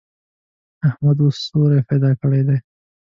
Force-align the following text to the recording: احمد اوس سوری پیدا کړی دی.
احمد 0.87 1.17
اوس 1.23 1.37
سوری 1.47 1.79
پیدا 1.89 2.09
کړی 2.21 2.41
دی. 2.47 2.57